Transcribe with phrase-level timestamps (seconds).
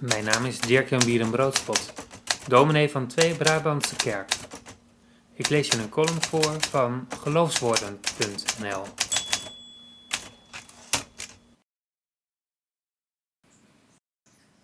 [0.00, 1.92] Mijn naam is Dirk-Jan Bierenbroodspot,
[2.48, 4.32] dominee van Twee Brabantse Kerk.
[5.34, 8.82] Ik lees je een column voor van geloofswoorden.nl.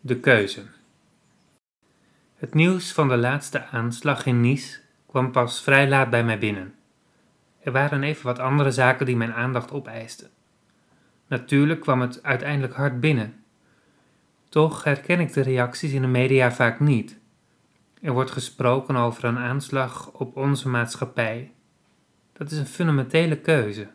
[0.01, 0.63] De keuze.
[2.35, 6.75] Het nieuws van de laatste aanslag in Nice kwam pas vrij laat bij mij binnen.
[7.61, 10.31] Er waren even wat andere zaken die mijn aandacht opeisten.
[11.27, 13.44] Natuurlijk kwam het uiteindelijk hard binnen
[14.55, 17.19] toch herken ik de reacties in de media vaak niet.
[18.01, 21.53] Er wordt gesproken over een aanslag op onze maatschappij.
[22.33, 23.89] Dat is een fundamentele keuze.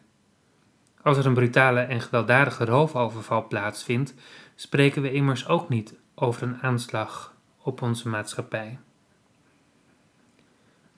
[1.02, 4.14] Als er een brutale en gewelddadige roofoverval plaatsvindt,
[4.56, 8.80] spreken we immers ook niet over een aanslag op onze maatschappij.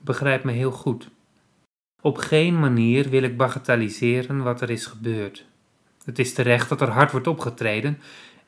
[0.00, 1.10] Begrijp me heel goed.
[2.00, 5.46] Op geen manier wil ik bagatelliseren wat er is gebeurd.
[6.04, 7.98] Het is terecht dat er hard wordt opgetreden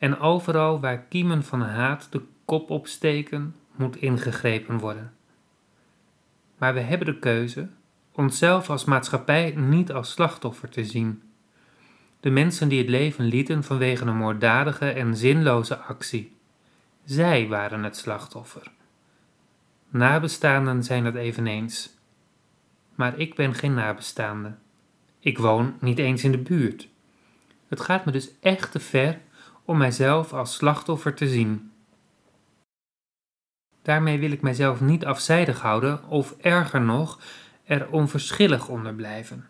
[0.04, 5.12] en overal waar kiemen van haat de kop opsteken, moet ingegrepen worden.
[6.58, 7.69] Maar we hebben de keuze
[8.12, 11.22] onszelf als maatschappij niet als slachtoffer te zien.
[12.20, 16.36] De mensen die het leven lieten vanwege een moorddadige en zinloze actie.
[17.05, 18.70] Zij waren het slachtoffer.
[19.89, 21.94] Nabestaanden zijn dat eveneens.
[22.94, 24.55] Maar ik ben geen nabestaande.
[25.20, 26.89] Ik woon niet eens in de buurt.
[27.68, 29.20] Het gaat me dus echt te ver
[29.65, 31.73] om mijzelf als slachtoffer te zien.
[33.83, 37.20] Daarmee wil ik mijzelf niet afzijdig houden of erger nog,
[37.65, 39.47] er onverschillig onder blijven.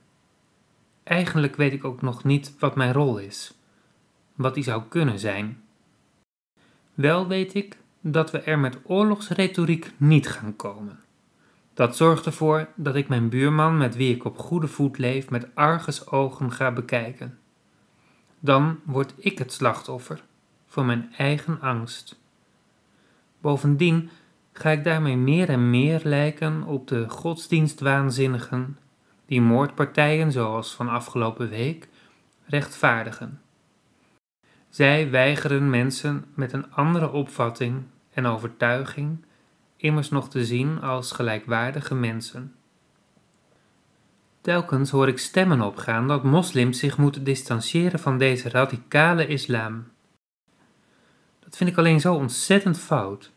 [1.02, 3.54] Eigenlijk weet ik ook nog niet wat mijn rol is,
[4.34, 5.62] wat die zou kunnen zijn.
[6.94, 11.00] Wel weet ik dat we er met oorlogsretoriek niet gaan komen.
[11.74, 15.54] Dat zorgt ervoor dat ik mijn buurman met wie ik op goede voet leef met
[15.54, 17.38] argusogen ga bekijken
[18.44, 20.22] dan word ik het slachtoffer
[20.66, 22.20] van mijn eigen angst.
[23.40, 24.10] Bovendien
[24.52, 28.78] ga ik daarmee meer en meer lijken op de godsdienstwaanzinnigen
[29.26, 31.88] die moordpartijen zoals van afgelopen week
[32.44, 33.40] rechtvaardigen.
[34.68, 37.82] Zij weigeren mensen met een andere opvatting
[38.12, 39.24] en overtuiging
[39.76, 42.54] immers nog te zien als gelijkwaardige mensen.
[44.44, 49.84] Telkens hoor ik stemmen opgaan dat moslims zich moeten distancieren van deze radicale islam.
[51.40, 53.30] Dat vind ik alleen zo ontzettend fout.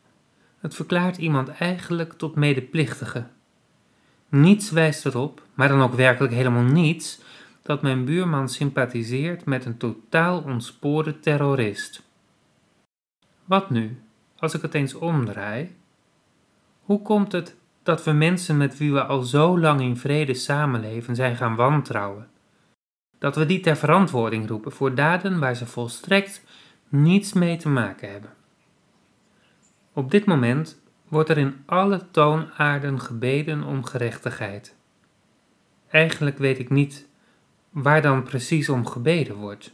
[0.60, 3.28] Het verklaart iemand eigenlijk tot medeplichtige.
[4.30, 7.22] Niets wijst erop, maar dan ook werkelijk helemaal niets,
[7.62, 12.04] dat mijn buurman sympathiseert met een totaal ontspoorde terrorist.
[13.46, 14.02] Wat nu,
[14.38, 15.76] als ik het eens omdraai?
[16.82, 17.56] Hoe komt het
[17.88, 22.28] dat we mensen met wie we al zo lang in vrede samenleven zijn gaan wantrouwen.
[23.20, 26.44] Dat we die ter verantwoording roepen voor daden waar ze volstrekt
[26.90, 28.34] niets mee te maken hebben.
[29.94, 34.76] Op dit moment wordt er in alle toonaarden gebeden om gerechtigheid.
[35.90, 37.08] Eigenlijk weet ik niet
[37.70, 39.74] waar dan precies om gebeden wordt.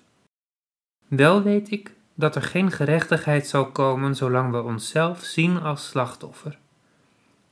[1.07, 6.61] Wel weet ik dat er geen gerechtigheid zal komen zolang we onszelf zien als slachtoffer.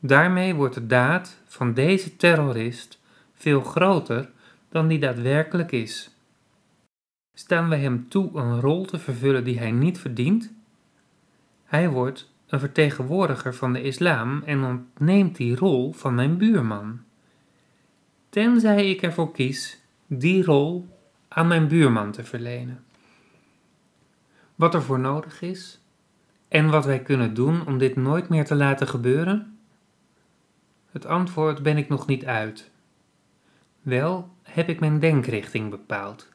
[0.04, 3.00] Daarmee wordt de daad van deze terrorist
[3.34, 4.30] veel groter
[4.70, 6.16] dan die daadwerkelijk is.
[7.34, 10.52] Staan we hem toe een rol te vervullen die hij niet verdient?
[11.66, 17.00] Hij wordt een vertegenwoordiger van de islam en ontneemt die rol van mijn buurman.
[18.30, 20.88] Tenzij ik ervoor kies die rol
[21.28, 22.84] aan mijn buurman te verlenen.
[24.56, 25.80] Wat er voor nodig is
[26.48, 29.51] en wat wij kunnen doen om dit nooit meer te laten gebeuren?
[30.92, 32.70] Het antwoord ben ik nog niet uit.
[33.82, 36.30] Wel heb ik mijn denkrichting bepaald: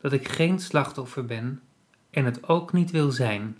[0.00, 1.62] dat ik geen slachtoffer ben
[2.10, 3.58] en het ook niet wil zijn.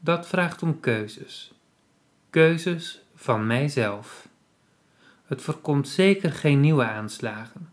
[0.00, 1.52] Dat vraagt om keuzes.
[2.30, 4.28] Keuzes van mijzelf.
[5.24, 7.72] Het voorkomt zeker geen nieuwe aanslagen.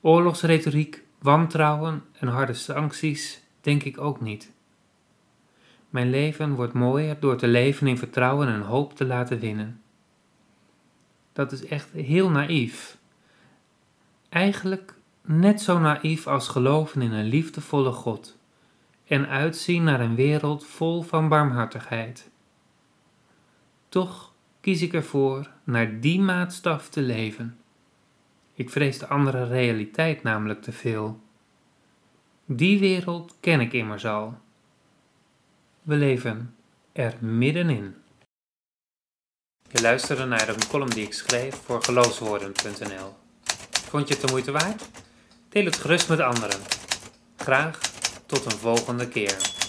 [0.00, 4.50] Oorlogsretoriek, wantrouwen en harde sancties denk ik ook niet.
[5.88, 9.79] Mijn leven wordt mooier door te leven in vertrouwen en hoop te laten winnen
[11.32, 12.98] dat is echt heel naïef.
[14.28, 18.38] Eigenlijk net zo naïef als geloven in een liefdevolle God
[19.06, 22.30] en uitzien naar een wereld vol van barmhartigheid.
[23.88, 27.58] Toch kies ik ervoor naar die maatstaf te leven.
[28.54, 31.20] Ik vrees de andere realiteit namelijk te veel.
[32.44, 34.38] Die wereld ken ik immers al.
[35.82, 36.54] We leven
[36.92, 37.94] er middenin.
[39.72, 43.14] Je luisterde naar een column die ik schreef voor geloofswoorden.nl.
[43.88, 44.82] Vond je het de moeite waard?
[45.48, 46.60] Deel het gerust met anderen.
[47.36, 47.78] Graag
[48.26, 49.59] tot een volgende keer.